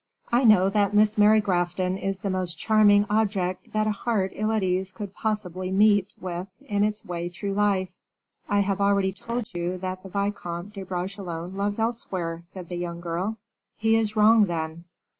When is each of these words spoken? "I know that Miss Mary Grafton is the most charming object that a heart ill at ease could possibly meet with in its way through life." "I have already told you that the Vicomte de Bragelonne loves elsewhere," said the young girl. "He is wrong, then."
"I 0.31 0.45
know 0.45 0.67
that 0.69 0.95
Miss 0.95 1.15
Mary 1.15 1.41
Grafton 1.41 1.95
is 1.99 2.21
the 2.21 2.31
most 2.31 2.57
charming 2.57 3.05
object 3.07 3.71
that 3.73 3.85
a 3.85 3.91
heart 3.91 4.31
ill 4.33 4.51
at 4.51 4.63
ease 4.63 4.91
could 4.91 5.13
possibly 5.13 5.69
meet 5.69 6.15
with 6.19 6.47
in 6.65 6.83
its 6.83 7.05
way 7.05 7.29
through 7.29 7.53
life." 7.53 7.91
"I 8.49 8.61
have 8.61 8.81
already 8.81 9.13
told 9.13 9.53
you 9.53 9.77
that 9.77 10.01
the 10.01 10.09
Vicomte 10.09 10.73
de 10.73 10.81
Bragelonne 10.83 11.55
loves 11.55 11.77
elsewhere," 11.77 12.39
said 12.41 12.67
the 12.69 12.77
young 12.77 12.99
girl. 12.99 13.37
"He 13.77 13.95
is 13.95 14.15
wrong, 14.15 14.45
then." 14.45 14.85